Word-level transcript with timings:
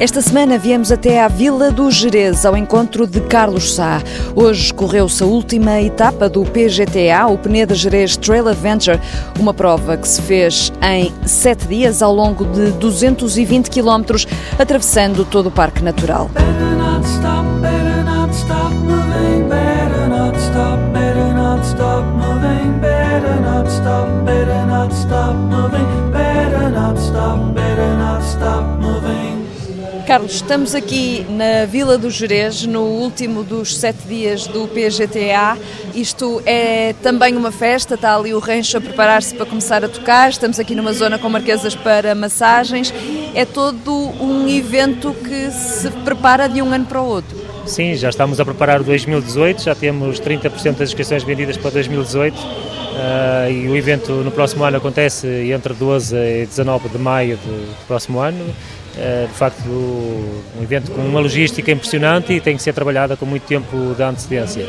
Esta 0.00 0.22
semana 0.22 0.58
viemos 0.58 0.92
até 0.92 1.20
à 1.20 1.26
Vila 1.26 1.72
do 1.72 1.90
Jerez, 1.90 2.46
ao 2.46 2.56
encontro 2.56 3.04
de 3.04 3.20
Carlos 3.22 3.74
Sá. 3.74 4.00
Hoje 4.32 4.72
correu-se 4.72 5.24
a 5.24 5.26
última 5.26 5.80
etapa 5.80 6.28
do 6.28 6.44
PGTA, 6.44 7.26
o 7.26 7.36
Peneda 7.36 7.74
Jerez 7.74 8.16
Trail 8.16 8.46
Adventure, 8.46 9.00
uma 9.40 9.52
prova 9.52 9.96
que 9.96 10.06
se 10.06 10.22
fez 10.22 10.72
em 10.80 11.12
sete 11.26 11.66
dias 11.66 12.00
ao 12.00 12.14
longo 12.14 12.44
de 12.44 12.70
220 12.72 13.68
quilómetros, 13.68 14.24
atravessando 14.56 15.24
todo 15.24 15.46
o 15.48 15.50
Parque 15.50 15.82
Natural. 15.82 16.30
Carlos, 30.08 30.36
estamos 30.36 30.74
aqui 30.74 31.26
na 31.28 31.66
Vila 31.66 31.98
do 31.98 32.10
Jerez, 32.10 32.64
no 32.64 32.80
último 32.80 33.44
dos 33.44 33.76
sete 33.76 34.08
dias 34.08 34.46
do 34.46 34.66
PGTA. 34.66 35.58
Isto 35.94 36.40
é 36.46 36.94
também 37.02 37.36
uma 37.36 37.52
festa, 37.52 37.94
está 37.94 38.16
ali 38.16 38.32
o 38.32 38.38
rancho 38.38 38.78
a 38.78 38.80
preparar-se 38.80 39.34
para 39.34 39.44
começar 39.44 39.84
a 39.84 39.88
tocar. 39.88 40.30
Estamos 40.30 40.58
aqui 40.58 40.74
numa 40.74 40.94
zona 40.94 41.18
com 41.18 41.28
marquesas 41.28 41.74
para 41.74 42.14
massagens. 42.14 42.90
É 43.34 43.44
todo 43.44 43.92
um 43.92 44.48
evento 44.48 45.12
que 45.12 45.50
se 45.50 45.90
prepara 46.06 46.48
de 46.48 46.62
um 46.62 46.72
ano 46.72 46.86
para 46.86 47.02
o 47.02 47.06
outro. 47.06 47.36
Sim, 47.66 47.94
já 47.94 48.08
estamos 48.08 48.40
a 48.40 48.46
preparar 48.46 48.80
o 48.80 48.84
2018, 48.84 49.62
já 49.62 49.74
temos 49.74 50.18
30% 50.18 50.76
das 50.76 50.88
inscrições 50.88 51.22
vendidas 51.22 51.58
para 51.58 51.72
2018. 51.72 52.34
Uh, 52.34 52.44
ah, 52.96 53.50
e 53.50 53.68
o 53.68 53.76
evento 53.76 54.10
no 54.12 54.30
próximo 54.30 54.64
ano 54.64 54.78
acontece 54.78 55.26
entre 55.52 55.74
12 55.74 56.16
e 56.16 56.46
19 56.46 56.88
de 56.88 56.98
maio 56.98 57.36
do 57.36 57.86
próximo 57.86 58.20
ano. 58.20 58.54
Eh, 58.98 59.26
de 59.30 59.34
facto 59.34 59.68
um 59.68 60.62
evento 60.62 60.90
com 60.90 61.02
uma 61.02 61.20
logística 61.20 61.70
impressionante 61.70 62.32
e 62.32 62.40
tem 62.40 62.56
que 62.56 62.62
ser 62.62 62.72
trabalhada 62.72 63.16
com 63.16 63.24
muito 63.24 63.44
tempo 63.44 63.94
de 63.96 64.02
antecedência. 64.02 64.66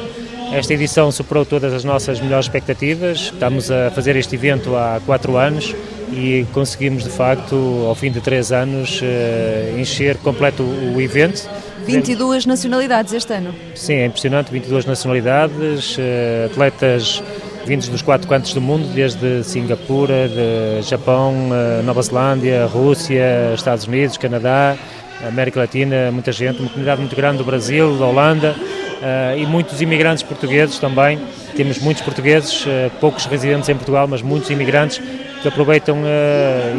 Esta 0.52 0.73
edição 0.73 1.11
superou 1.11 1.45
todas 1.45 1.73
as 1.73 1.83
nossas 1.83 2.19
melhores 2.19 2.45
expectativas. 2.45 3.31
Estamos 3.33 3.71
a 3.71 3.89
fazer 3.91 4.16
este 4.16 4.36
evento 4.36 4.75
há 4.75 5.02
quatro 5.03 5.36
anos 5.36 5.75
e 6.11 6.45
conseguimos, 6.53 7.03
de 7.03 7.09
facto, 7.09 7.55
ao 7.88 7.95
fim 7.95 8.11
de 8.11 8.21
três 8.21 8.52
anos, 8.52 8.99
eh, 9.02 9.75
encher 9.80 10.17
completo 10.17 10.64
o 10.64 11.02
evento. 11.02 11.49
22 11.86 12.45
nacionalidades 12.45 13.14
este 13.14 13.33
ano. 13.33 13.53
Sim, 13.73 13.95
é 13.95 14.05
impressionante, 14.05 14.52
22 14.52 14.86
nacionalidades, 14.86 15.95
eh, 15.97 16.47
atletas 16.52 17.23
vindos 17.70 17.88
dos 17.88 18.02
quatro 18.02 18.28
cantos 18.28 18.52
do 18.52 18.59
mundo, 18.59 18.88
desde 18.95 19.44
Singapura, 19.44 20.28
de 20.28 20.81
Japão, 20.81 21.36
eh, 21.53 21.84
Nova 21.84 22.02
Zelândia, 22.02 22.66
Rússia, 22.66 23.53
Estados 23.53 23.86
Unidos, 23.86 24.17
Canadá, 24.17 24.76
América 25.23 25.59
Latina, 25.59 26.09
muita 26.11 26.31
gente, 26.31 26.59
uma 26.61 26.70
comunidade 26.70 27.00
muito 27.00 27.16
grande 27.16 27.38
do 27.38 27.44
Brasil, 27.44 27.95
da 27.95 28.08
Holanda 28.08 28.56
uh, 28.58 29.38
e 29.38 29.45
muitos 29.45 29.80
imigrantes 29.81 30.23
portugueses 30.23 30.80
também. 30.80 31.20
Temos 31.56 31.78
muitos 31.78 32.02
portugueses, 32.02 32.66
uh, 32.66 32.89
poucos 33.00 33.26
residentes 33.26 33.70
em 33.70 33.76
Portugal, 33.76 34.08
mas 34.08 34.23
muitos 34.23 34.50
imigrantes 34.50 35.00
que 35.44 35.48
aproveitam 35.48 36.00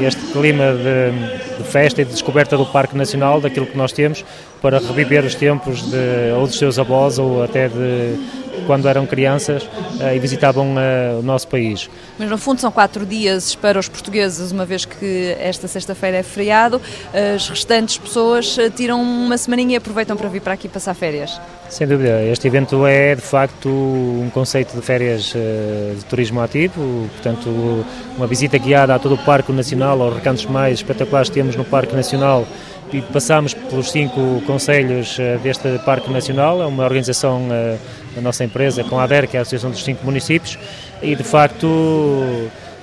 este 0.05 0.21
clima 0.33 0.73
de, 0.73 1.50
de, 1.63 1.69
festa 1.69 2.03
e 2.03 2.05
de 2.05 2.13
descoberta 2.13 2.57
do 2.57 2.67
Parque 2.67 2.97
Nacional, 2.97 3.41
daquilo 3.41 3.67
que 3.67 3.77
nós 3.77 3.93
temos, 3.93 4.25
para 4.61 4.79
reviver 4.79 5.25
os 5.25 5.35
tempos 5.35 5.83
de, 5.83 6.33
ou 6.37 6.47
dos 6.47 6.59
seus 6.59 6.79
avós 6.79 7.19
ou 7.19 7.43
até 7.43 7.69
de 7.69 8.19
quando 8.67 8.89
eram 8.89 9.07
crianças 9.07 9.63
uh, 9.63 10.15
e 10.15 10.19
visitavam 10.19 10.75
uh, 10.75 11.19
o 11.19 11.23
nosso 11.23 11.49
país. 11.49 11.89
Mas 12.19 12.29
no 12.29 12.39
fundo 12.39 12.61
são 12.61 12.71
quatro 12.71 13.07
dias 13.07 13.55
para 13.55 13.79
os 13.79 13.89
portugueses, 13.89 14.53
uma 14.53 14.65
vez 14.65 14.85
que 14.85 15.37
esta 15.41 15.67
sexta-feira 15.67 16.19
é 16.19 16.23
feriado, 16.23 16.81
as 17.35 17.49
restantes 17.49 17.99
pessoas 17.99 18.57
tiram 18.77 19.01
uma 19.01 19.37
semaninha 19.39 19.75
e 19.75 19.77
aproveitam 19.77 20.17
para 20.17 20.29
vir 20.29 20.41
para 20.41 20.55
aqui 20.55 20.69
passar 20.69 20.95
férias. 20.95 21.41
Sem 21.69 21.87
dúvida, 21.87 22.23
este 22.25 22.49
evento 22.49 22.85
é 22.85 23.15
de 23.15 23.21
facto 23.21 23.69
um 23.69 24.29
conceito 24.33 24.75
de 24.75 24.83
férias 24.83 25.33
de 25.33 26.05
turismo 26.07 26.41
ativo, 26.41 27.09
portanto, 27.13 27.85
uma 28.17 28.27
visita 28.27 28.59
guiada 28.59 28.95
a 28.95 28.99
todo 28.99 29.15
o 29.15 29.19
Parque 29.19 29.53
Nacional, 29.53 30.03
aos 30.03 30.15
recantos 30.15 30.47
mais 30.47 30.79
espetaculares 30.79 31.29
que 31.29 31.35
temos 31.35 31.50
no 31.57 31.65
Parque 31.65 31.95
Nacional 31.95 32.47
e 32.93 33.01
passamos 33.01 33.55
pelos 33.55 33.91
cinco 33.91 34.43
conselhos 34.47 35.19
uh, 35.19 35.39
deste 35.39 35.79
Parque 35.85 36.11
Nacional, 36.11 36.61
é 36.63 36.67
uma 36.67 36.85
organização 36.85 37.43
uh, 37.49 37.79
da 38.15 38.21
nossa 38.21 38.43
empresa 38.45 38.83
com 38.83 38.99
a 38.99 39.05
ADER, 39.05 39.29
que 39.29 39.37
é 39.37 39.41
a 39.41 39.43
Associação 39.43 39.71
dos 39.71 39.85
Cinco 39.85 40.05
Municípios, 40.05 40.59
e 41.01 41.15
de 41.15 41.23
facto 41.23 41.67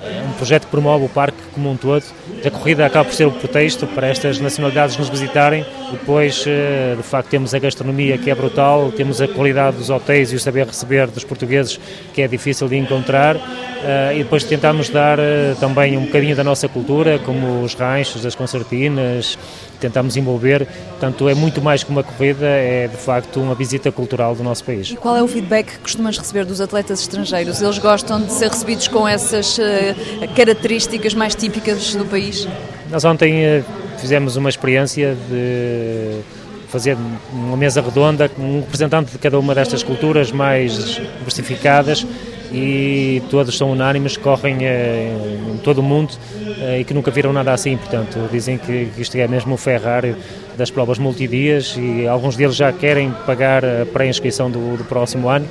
é 0.03 0.21
um 0.21 0.31
projeto 0.33 0.65
que 0.65 0.71
promove 0.71 1.05
o 1.05 1.09
parque 1.09 1.37
como 1.53 1.71
um 1.71 1.75
todo. 1.75 2.03
A 2.45 2.51
corrida 2.51 2.85
acaba 2.85 3.05
por 3.05 3.13
ser 3.13 3.25
o 3.25 3.31
pretexto 3.31 3.87
para 3.87 4.07
estas 4.07 4.39
nacionalidades 4.39 4.95
nos 4.97 5.09
visitarem. 5.09 5.65
Depois, 5.91 6.43
eh, 6.45 6.93
de 6.95 7.03
facto, 7.03 7.29
temos 7.29 7.53
a 7.53 7.59
gastronomia 7.59 8.17
que 8.17 8.29
é 8.29 8.35
brutal, 8.35 8.91
temos 8.91 9.21
a 9.21 9.27
qualidade 9.27 9.77
dos 9.77 9.89
hotéis 9.89 10.31
e 10.31 10.35
o 10.35 10.39
saber 10.39 10.67
receber 10.67 11.07
dos 11.07 11.23
portugueses 11.23 11.79
que 12.13 12.21
é 12.21 12.27
difícil 12.27 12.67
de 12.67 12.75
encontrar. 12.75 13.35
Eh, 13.35 14.15
e 14.15 14.17
depois 14.19 14.43
tentamos 14.43 14.89
dar 14.89 15.17
eh, 15.19 15.55
também 15.59 15.97
um 15.97 16.05
bocadinho 16.05 16.35
da 16.35 16.43
nossa 16.43 16.67
cultura, 16.67 17.19
como 17.19 17.63
os 17.63 17.73
ranchos, 17.73 18.25
as 18.25 18.35
concertinas, 18.35 19.37
tentamos 19.77 20.17
envolver. 20.17 20.67
Portanto, 20.91 21.29
é 21.29 21.33
muito 21.33 21.61
mais 21.61 21.83
que 21.83 21.89
uma 21.89 22.03
corrida, 22.03 22.45
é 22.45 22.87
de 22.87 22.97
facto 22.97 23.39
uma 23.39 23.55
visita 23.55 23.91
cultural 23.91 24.35
do 24.35 24.43
nosso 24.43 24.63
país. 24.63 24.91
E 24.91 24.95
qual 24.95 25.15
é 25.15 25.23
o 25.23 25.27
feedback 25.27 25.73
que 25.73 25.79
costumas 25.79 26.17
receber 26.17 26.45
dos 26.45 26.61
atletas 26.61 27.01
estrangeiros? 27.01 27.61
Eles 27.61 27.77
gostam 27.79 28.21
de 28.21 28.31
ser 28.31 28.49
recebidos 28.49 28.87
com 28.87 29.07
essas 29.07 29.57
eh, 29.59 29.95
características 30.35 31.13
mais 31.13 31.35
típicas 31.35 31.95
do 31.95 32.05
país? 32.05 32.47
Nós 32.89 33.03
ontem 33.03 33.43
eh, 33.43 33.63
fizemos 33.97 34.35
uma 34.35 34.49
experiência 34.49 35.15
de 35.29 36.21
fazer 36.67 36.97
uma 37.31 37.55
mesa 37.55 37.81
redonda 37.81 38.27
com 38.27 38.41
um 38.41 38.59
representante 38.59 39.11
de 39.11 39.17
cada 39.17 39.39
uma 39.39 39.55
destas 39.55 39.83
culturas 39.83 40.31
mais 40.31 40.99
diversificadas 41.19 42.05
e 42.51 43.21
todos 43.29 43.57
são 43.57 43.71
unânimes, 43.71 44.17
correm 44.17 44.65
eh, 44.65 45.11
em 45.53 45.57
todo 45.57 45.79
o 45.79 45.83
mundo 45.83 46.13
eh, 46.59 46.79
e 46.79 46.83
que 46.83 46.93
nunca 46.93 47.11
viram 47.11 47.33
nada 47.33 47.51
assim, 47.51 47.75
portanto, 47.77 48.17
dizem 48.31 48.57
que 48.57 48.89
isto 48.97 49.17
é 49.17 49.27
mesmo 49.27 49.55
o 49.55 49.57
Ferrari 49.57 50.15
das 50.57 50.71
provas 50.71 50.97
multidias 50.97 51.77
e 51.77 52.07
alguns 52.07 52.35
deles 52.35 52.55
já 52.55 52.71
querem 52.71 53.11
pagar 53.25 53.63
a 53.63 53.85
pré-inscrição 53.85 54.49
do, 54.49 54.77
do 54.77 54.83
próximo 54.85 55.29
ano. 55.29 55.45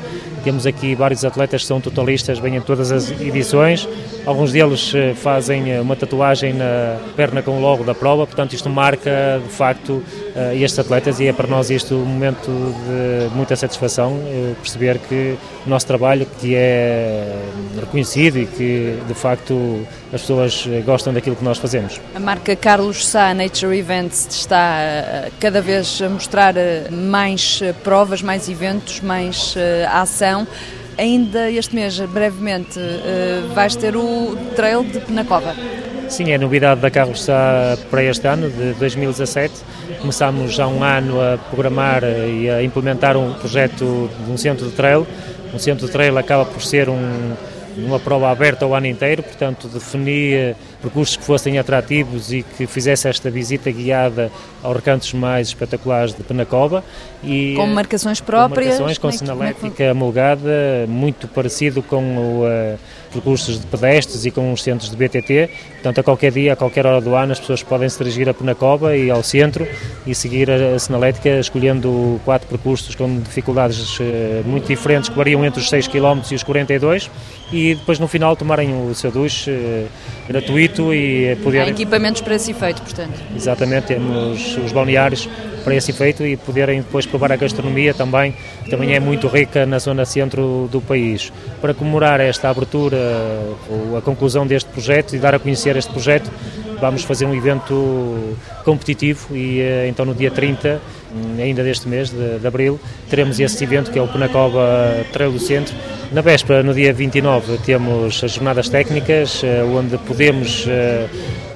Temos 0.47 0.65
aqui 0.65 0.95
vários 0.95 1.25
atletas 1.25 1.63
que 1.63 1.67
são 1.67 1.81
totalistas, 1.81 2.39
vêm 2.39 2.55
em 2.55 2.61
todas 2.61 2.93
as 2.93 3.11
edições, 3.11 3.89
alguns 4.25 4.53
deles 4.53 4.93
eh, 4.95 5.13
fazem 5.13 5.81
uma 5.81 5.97
tatuagem 5.97 6.53
na 6.53 7.01
perna 7.17 7.43
com 7.43 7.59
o 7.59 7.61
logo 7.61 7.83
da 7.83 7.97
prova, 7.97 8.25
portanto 8.29 8.53
isto 8.53 8.71
marca 8.71 9.43
de 9.43 9.53
facto 9.53 10.01
estes 10.55 10.79
atletas 10.79 11.19
e 11.19 11.27
é 11.27 11.33
para 11.33 11.49
nós 11.49 11.69
isto 11.69 11.97
um 11.97 12.05
momento 12.05 12.47
de 12.49 13.35
muita 13.35 13.57
satisfação 13.57 14.21
perceber 14.61 14.99
que 14.99 15.37
o 15.67 15.69
nosso 15.69 15.87
trabalho, 15.87 16.25
que 16.39 16.55
é 16.55 17.27
reconhecido 17.87 18.39
e 18.39 18.47
que 18.47 18.99
de 19.07 19.15
facto 19.15 19.87
as 20.13 20.21
pessoas 20.21 20.69
gostam 20.85 21.13
daquilo 21.13 21.37
que 21.37 21.45
nós 21.45 21.59
fazemos. 21.59 22.01
A 22.15 22.21
marca 22.21 22.55
Carlos 22.55 23.07
Sá 23.07 23.33
Nature 23.33 23.79
Events 23.79 24.27
está 24.31 24.79
eh, 24.79 25.31
cada 25.41 25.61
vez 25.61 26.01
a 26.03 26.09
mostrar 26.09 26.57
eh, 26.57 26.89
mais 26.91 27.61
eh, 27.63 27.73
provas, 27.73 28.23
mais 28.23 28.49
eventos, 28.49 29.01
mais 29.01 29.55
ação. 29.91 30.47
Ainda 30.99 31.51
este 31.51 31.75
mês, 31.75 31.99
brevemente, 32.01 32.81
vais 33.55 33.77
ter 33.77 33.95
o 33.95 34.35
Trail 34.57 34.83
de 34.83 34.99
Penacova. 35.01 35.55
Sim, 36.09 36.31
é 36.31 36.39
novidade 36.39 36.81
da 36.81 36.91
Carlos 36.91 37.23
Sá 37.23 37.77
para 37.91 38.03
este 38.03 38.27
ano, 38.27 38.49
de 38.49 38.73
2017. 38.75 39.53
Começámos 40.01 40.59
há 40.59 40.67
um 40.67 40.83
ano 40.83 41.21
a 41.21 41.37
programar 41.51 42.03
e 42.03 42.49
a 42.49 42.63
implementar 42.63 43.15
um 43.15 43.35
projeto 43.35 44.09
de 44.25 44.33
um 44.33 44.39
centro 44.39 44.67
de 44.67 44.73
trail 44.73 45.07
um 45.57 45.59
centro 45.59 45.87
de 45.87 45.93
trail 45.93 46.17
acaba 46.19 46.45
por 46.45 46.63
ser 46.63 46.89
um, 46.89 47.33
uma 47.77 47.99
prova 47.99 48.31
aberta 48.31 48.67
o 48.67 48.75
ano 48.75 48.87
inteiro, 48.87 49.23
portanto 49.23 49.69
definia 49.69 50.57
percursos 50.81 51.17
que 51.17 51.25
fossem 51.25 51.59
atrativos 51.59 52.33
e 52.33 52.43
que 52.43 52.67
fizesse 52.67 53.09
esta 53.09 53.31
visita 53.31 53.71
guiada 53.71 54.31
aos 54.63 54.77
recantos 54.77 55.13
mais 55.13 55.49
espetaculares 55.49 56.15
de 56.15 56.23
Penacova. 56.23 56.85
E, 57.23 57.55
com 57.57 57.67
marcações 57.67 58.21
próprias? 58.21 58.77
Com 58.77 58.85
marcações, 58.85 58.99
com 58.99 59.09
é, 59.09 59.11
é 59.11 59.13
sinalética 59.13 59.85
é 59.85 59.91
amolgada, 59.91 60.87
muito 60.89 61.27
parecido 61.29 61.83
com 61.83 62.17
o, 62.17 62.45
uh, 62.45 62.79
percursos 63.13 63.61
de 63.61 63.67
pedestres 63.67 64.25
e 64.25 64.31
com 64.31 64.53
os 64.53 64.63
centros 64.63 64.91
de 64.91 64.97
BTT. 64.97 65.51
Portanto, 65.75 66.01
a 66.01 66.03
qualquer 66.03 66.33
dia, 66.33 66.53
a 66.53 66.57
qualquer 66.57 66.87
hora 66.87 67.01
do 67.01 67.15
ano, 67.15 67.33
as 67.33 67.41
pessoas 67.41 67.63
podem 67.63 67.89
se 67.89 67.99
dirigir 67.99 68.29
a 68.29 68.35
Penacova 68.35 68.97
e 68.97 69.11
ao 69.11 69.23
centro 69.23 69.67
e 70.07 70.15
seguir 70.15 70.51
a, 70.51 70.79
sinalética, 70.79 71.41
escolhendo 71.41 72.21
quatro 72.25 72.47
percursos 72.49 72.95
com 72.95 73.21
dificuldades 73.21 73.99
uh, 73.99 74.03
muito 74.45 74.67
diferentes, 74.67 75.09
que 75.09 75.17
variam 75.17 75.45
entre 75.45 75.61
os 75.61 75.69
6 75.69 75.89
km 75.89 76.21
e 76.31 76.35
os 76.35 76.43
42 76.43 77.11
e 77.53 77.66
depois 77.75 77.99
no 77.99 78.07
final 78.07 78.37
tomarem 78.37 78.73
o 78.89 78.95
seu 78.95 79.11
duche 79.11 79.51
uh, 79.51 79.87
gratuito 80.29 80.93
e 80.93 81.37
poder... 81.43 81.61
Há 81.61 81.69
equipamentos 81.69 82.23
para 82.23 82.35
esse 82.35 82.51
efeito, 82.51 82.83
portanto. 82.83 83.13
Exatamente, 83.35 83.89
temos 83.89 84.57
os 84.59 84.73
balneários 84.73 85.29
para 85.65 85.75
esse 85.75 85.91
efeito 85.91 86.25
e 86.25 86.37
poderem 86.37 86.81
depois 86.81 87.07
provar 87.07 87.33
a 87.33 87.37
gastronomia 87.37 87.93
também, 87.93 88.35
que 88.63 88.71
também 88.71 88.95
é 88.95 89.01
muito 89.01 89.27
rica 89.27 89.67
na 89.67 89.79
zona 89.79 90.05
centro 90.05 90.69
do 90.71 90.81
país. 90.81 91.33
Para 91.61 91.75
comemorar 91.75 92.21
esta 92.21 92.49
abertura 92.49 92.97
ou 93.69 93.97
a 93.97 94.03
conclusão 94.03 94.47
deste 94.47 94.71
projeto 94.71 95.17
e 95.17 95.19
dar 95.19 95.35
a 95.35 95.39
conhecer 95.41 95.77
este 95.77 95.91
projeto, 95.91 96.31
vamos 96.81 97.03
fazer 97.03 97.27
um 97.27 97.35
evento 97.35 98.37
competitivo 98.65 99.35
e 99.35 99.61
então 99.89 100.05
no 100.05 100.15
dia 100.15 100.31
30 100.31 100.81
ainda 101.39 101.63
deste 101.63 101.89
mês 101.89 102.11
de, 102.11 102.39
de, 102.39 102.47
abril, 102.47 102.79
teremos 103.09 103.39
esse 103.41 103.63
evento 103.63 103.91
que 103.91 103.99
é 103.99 104.03
o 104.03 104.09
Penacova 104.09 105.05
Trail 105.13 105.33
do 105.33 105.39
Centro. 105.39 105.75
Na 106.13 106.21
véspera, 106.21 106.63
no 106.63 106.73
dia 106.73 106.93
29, 106.93 107.59
temos 107.59 108.23
as 108.23 108.33
jornadas 108.33 108.69
técnicas, 108.69 109.43
onde 109.75 109.99
podemos 109.99 110.67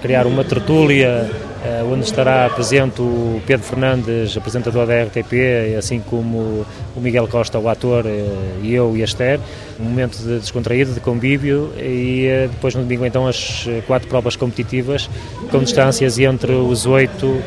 criar 0.00 0.26
uma 0.26 0.44
tertúlia 0.44 1.30
eh, 1.30 1.49
onde 1.90 2.04
estará 2.04 2.48
presente 2.50 3.02
o 3.02 3.40
Pedro 3.46 3.66
Fernandes, 3.66 4.36
apresentador 4.36 4.86
da 4.86 5.02
RTP, 5.04 5.76
assim 5.78 6.00
como 6.00 6.66
o 6.96 7.00
Miguel 7.00 7.28
Costa, 7.28 7.58
o 7.58 7.68
ator, 7.68 8.06
eh, 8.06 8.26
e 8.62 8.74
eu 8.74 8.96
e 8.96 9.02
a 9.02 9.04
Esther. 9.04 9.38
Um 9.78 9.84
momento 9.84 10.18
de 10.18 10.38
descontraído, 10.38 10.92
de 10.92 11.00
convívio, 11.00 11.70
e 11.76 12.26
eh, 12.26 12.48
depois 12.50 12.74
no 12.74 12.82
domingo 12.82 13.04
então 13.04 13.26
as 13.26 13.66
quatro 13.86 14.08
provas 14.08 14.36
competitivas, 14.36 15.08
com 15.50 15.60
distâncias 15.60 16.18
entre 16.18 16.52
os 16.52 16.86
8, 16.86 17.42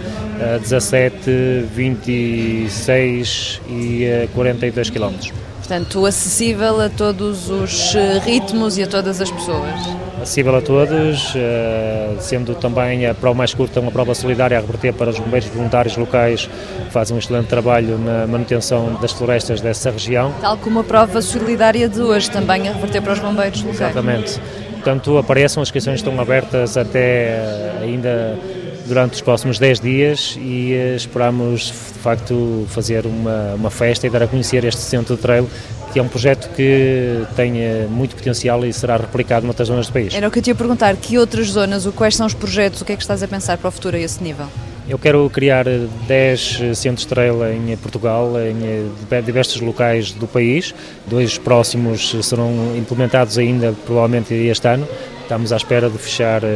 17, 0.61 1.65
26 1.73 3.61
e 3.69 4.29
42 4.33 4.89
quilómetros. 4.89 5.31
Portanto, 5.59 6.05
acessível 6.05 6.81
a 6.81 6.89
todos 6.89 7.49
os 7.49 7.95
ritmos 8.25 8.77
e 8.77 8.83
a 8.83 8.87
todas 8.87 9.21
as 9.21 9.31
pessoas 9.31 10.02
acessível 10.23 10.55
a 10.55 10.61
todos, 10.61 11.33
eh, 11.35 12.15
sendo 12.19 12.55
também 12.55 13.05
a 13.05 13.13
prova 13.13 13.37
mais 13.37 13.53
curta 13.53 13.79
uma 13.79 13.91
prova 13.91 14.15
solidária 14.15 14.57
a 14.57 14.61
reverter 14.61 14.93
para 14.93 15.09
os 15.09 15.19
bombeiros 15.19 15.49
voluntários 15.49 15.95
locais 15.97 16.49
que 16.85 16.91
fazem 16.91 17.15
um 17.15 17.19
excelente 17.19 17.47
trabalho 17.47 17.97
na 17.97 18.25
manutenção 18.25 18.97
das 19.01 19.11
florestas 19.11 19.61
dessa 19.61 19.91
região. 19.91 20.33
Tal 20.41 20.57
como 20.57 20.79
a 20.79 20.83
prova 20.83 21.21
solidária 21.21 21.87
de 21.87 22.01
hoje, 22.01 22.31
também 22.31 22.67
a 22.67 22.73
reverter 22.73 23.01
para 23.01 23.13
os 23.13 23.19
bombeiros 23.19 23.61
locais. 23.61 23.91
Exatamente. 23.91 24.41
Portanto, 24.83 25.17
apareçam, 25.17 25.63
as 25.63 25.69
inscrições 25.69 25.99
estão 25.99 26.19
abertas 26.19 26.75
até 26.75 26.99
eh, 26.99 27.79
ainda 27.83 28.37
durante 28.85 29.13
os 29.13 29.21
próximos 29.21 29.57
10 29.57 29.79
dias 29.79 30.37
e 30.37 30.73
eh, 30.73 30.95
esperamos 30.97 31.67
de 31.67 31.99
facto 31.99 32.65
fazer 32.67 33.05
uma, 33.05 33.53
uma 33.53 33.71
festa 33.71 34.05
e 34.05 34.09
dar 34.09 34.23
a 34.23 34.27
conhecer 34.27 34.65
este 34.65 34.81
centro 34.81 35.15
de 35.15 35.21
trail 35.21 35.49
que 35.93 35.99
é 35.99 36.03
um 36.03 36.09
projeto 36.09 36.49
que 36.53 37.23
tem 37.33 37.53
muito 37.87 38.13
potencial 38.15 38.65
e 38.65 38.73
será 38.73 38.97
replicado 38.97 39.45
noutras 39.45 39.69
zonas 39.69 39.87
do 39.87 39.93
país. 39.93 40.13
Era 40.13 40.27
o 40.27 40.31
que 40.31 40.39
eu 40.39 40.43
te 40.43 40.47
ia 40.49 40.55
perguntar, 40.55 40.97
que 40.97 41.19
outras 41.19 41.51
zonas, 41.51 41.85
quais 41.95 42.15
são 42.15 42.25
os 42.25 42.33
projetos, 42.33 42.81
o 42.81 42.85
que 42.85 42.93
é 42.93 42.95
que 42.95 43.03
estás 43.03 43.21
a 43.21 43.27
pensar 43.27 43.59
para 43.59 43.67
o 43.67 43.71
futuro 43.71 43.95
a 43.95 43.99
esse 43.99 44.21
nível? 44.21 44.47
Eu 44.87 44.99
quero 44.99 45.29
criar 45.29 45.65
10 46.07 46.59
centros 46.75 47.01
de 47.01 47.07
trail 47.07 47.35
em 47.45 47.75
Portugal, 47.77 48.33
em 48.39 49.21
diversos 49.23 49.61
locais 49.61 50.11
do 50.11 50.27
país. 50.27 50.75
Dois 51.07 51.37
próximos 51.37 52.13
serão 52.21 52.75
implementados 52.77 53.37
ainda, 53.37 53.73
provavelmente 53.85 54.33
este 54.33 54.67
ano. 54.67 54.85
Estamos 55.21 55.53
à 55.53 55.55
espera 55.55 55.89
de 55.89 55.97
fechar 55.97 56.43
uh, 56.43 56.47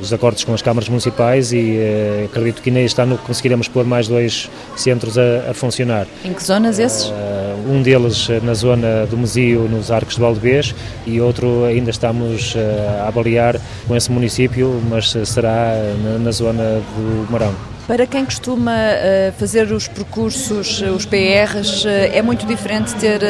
os 0.00 0.12
acordos 0.12 0.42
com 0.42 0.52
as 0.52 0.60
câmaras 0.60 0.88
municipais 0.88 1.52
e 1.52 1.78
uh, 1.78 2.24
acredito 2.24 2.60
que 2.60 2.70
neste 2.70 3.00
ano 3.00 3.16
conseguiremos 3.16 3.68
pôr 3.68 3.84
mais 3.84 4.08
dois 4.08 4.50
centros 4.76 5.16
a, 5.16 5.50
a 5.50 5.54
funcionar. 5.54 6.04
Em 6.24 6.32
que 6.32 6.42
zonas 6.42 6.80
esses? 6.80 7.06
Uh, 7.06 7.12
um 7.68 7.82
deles 7.82 8.28
na 8.42 8.54
zona 8.54 9.06
do 9.06 9.16
Mesio, 9.16 9.68
nos 9.68 9.90
Arcos 9.90 10.14
de 10.14 10.20
Valdebês, 10.20 10.74
e 11.06 11.20
outro 11.20 11.64
ainda 11.64 11.90
estamos 11.90 12.54
a 13.00 13.08
avaliar 13.08 13.60
com 13.86 13.96
esse 13.96 14.10
município, 14.10 14.80
mas 14.88 15.10
será 15.24 15.74
na, 16.02 16.18
na 16.18 16.30
zona 16.30 16.80
do 16.96 17.30
Marão. 17.30 17.54
Para 17.86 18.06
quem 18.06 18.24
costuma 18.24 18.72
fazer 19.38 19.70
os 19.70 19.86
percursos, 19.86 20.82
os 20.82 21.06
PRs, 21.06 21.86
é 21.86 22.20
muito 22.20 22.44
diferente 22.44 22.92
ter 22.96 23.20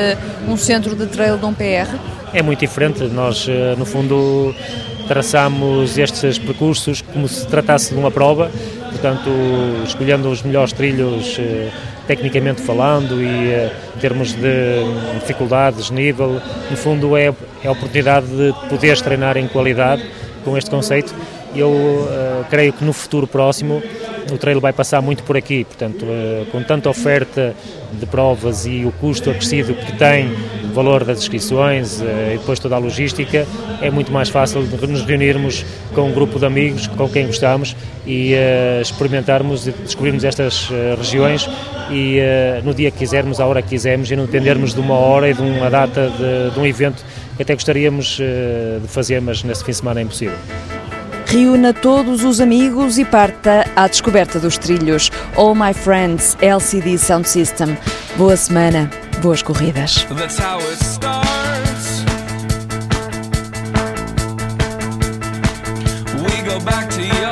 um 0.48 0.56
centro 0.56 0.96
de 0.96 1.06
trail 1.06 1.36
de 1.36 1.44
um 1.44 1.52
PR? 1.52 1.94
É 2.32 2.40
muito 2.40 2.60
diferente. 2.60 3.04
Nós, 3.04 3.46
no 3.76 3.84
fundo, 3.84 4.54
traçamos 5.06 5.96
estes 5.96 6.38
percursos 6.38 7.00
como 7.00 7.28
se 7.28 7.46
tratasse 7.46 7.94
de 7.94 8.00
uma 8.00 8.10
prova, 8.10 8.50
portanto, 8.90 9.30
escolhendo 9.84 10.30
os 10.30 10.42
melhores 10.42 10.72
trilhos 10.72 11.38
tecnicamente 12.06 12.62
falando 12.62 13.20
e 13.20 13.52
em 13.96 14.00
termos 14.00 14.32
de 14.32 14.84
dificuldades, 15.20 15.90
nível, 15.90 16.40
no 16.70 16.76
fundo 16.76 17.16
é, 17.16 17.32
é 17.62 17.68
a 17.68 17.72
oportunidade 17.72 18.26
de 18.26 18.54
poderes 18.68 19.00
treinar 19.00 19.36
em 19.36 19.48
qualidade 19.48 20.02
com 20.44 20.56
este 20.56 20.70
conceito. 20.70 21.14
Eu 21.54 21.70
uh, 21.70 22.44
creio 22.50 22.72
que 22.72 22.84
no 22.84 22.92
futuro 22.92 23.26
próximo 23.26 23.82
o 24.32 24.38
trail 24.38 24.60
vai 24.60 24.72
passar 24.72 25.00
muito 25.00 25.22
por 25.22 25.36
aqui, 25.36 25.64
portanto, 25.64 26.04
uh, 26.04 26.46
com 26.50 26.62
tanta 26.62 26.88
oferta 26.88 27.54
de 27.92 28.06
provas 28.06 28.66
e 28.66 28.84
o 28.84 28.92
custo 28.92 29.30
acrescido 29.30 29.74
que 29.74 29.92
tem, 29.92 30.28
o 30.64 30.74
valor 30.74 31.04
das 31.04 31.18
inscrições 31.18 32.00
uh, 32.00 32.04
e 32.34 32.38
depois 32.38 32.58
toda 32.58 32.74
a 32.74 32.78
logística, 32.78 33.46
é 33.80 33.90
muito 33.90 34.12
mais 34.12 34.28
fácil 34.28 34.62
nos 34.62 35.02
reunirmos 35.02 35.64
com 35.94 36.02
um 36.08 36.12
grupo 36.12 36.38
de 36.38 36.46
amigos 36.46 36.86
com 36.86 37.08
quem 37.08 37.26
gostamos 37.26 37.76
e 38.06 38.34
uh, 38.34 38.82
experimentarmos 38.82 39.66
e 39.66 39.72
descobrirmos 39.72 40.24
estas 40.24 40.70
regiões 40.96 41.48
e 41.90 42.18
no 42.64 42.74
dia 42.74 42.90
que 42.90 42.98
quisermos, 42.98 43.40
à 43.40 43.46
hora 43.46 43.62
que 43.62 43.68
quisermos 43.68 44.10
e 44.10 44.16
não 44.16 44.26
dependermos 44.26 44.74
de 44.74 44.80
uma 44.80 44.94
hora 44.94 45.30
e 45.30 45.34
de 45.34 45.42
uma 45.42 45.70
data 45.70 46.10
de, 46.10 46.54
de 46.54 46.60
um 46.60 46.66
evento 46.66 47.04
que 47.36 47.42
até 47.42 47.54
gostaríamos 47.54 48.18
de 48.18 48.88
fazer, 48.88 49.20
mas 49.20 49.42
nesse 49.42 49.64
fim 49.64 49.70
de 49.70 49.76
semana 49.76 50.00
é 50.00 50.02
impossível. 50.02 50.36
Reúna 51.26 51.74
todos 51.74 52.24
os 52.24 52.40
amigos 52.40 52.98
e 52.98 53.04
parta 53.04 53.68
à 53.76 53.86
descoberta 53.86 54.38
dos 54.38 54.56
trilhos. 54.56 55.10
All 55.36 55.54
My 55.54 55.74
Friends 55.74 56.36
LCD 56.40 56.96
Sound 56.96 57.28
System. 57.28 57.76
Boa 58.16 58.36
semana, 58.36 58.90
boas 59.20 59.42
corridas. 59.42 60.06
back 66.66 66.90
to 66.90 67.02
you. 67.02 67.25